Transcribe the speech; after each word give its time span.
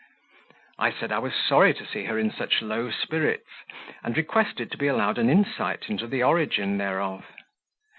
I 0.79 0.91
said 0.91 1.11
I 1.11 1.19
was 1.19 1.35
sorry 1.35 1.75
to 1.75 1.85
see 1.85 2.05
her 2.05 2.17
in 2.17 2.31
such 2.31 2.63
low 2.63 2.89
spirits, 2.89 3.45
and 4.03 4.17
requested 4.17 4.71
to 4.71 4.77
be 4.79 4.87
allowed 4.87 5.19
an 5.19 5.29
insight 5.29 5.89
into 5.89 6.07
the 6.07 6.23
origin 6.23 6.79
thereof. 6.79 7.23